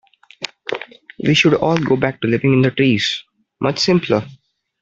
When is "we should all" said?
1.23-1.77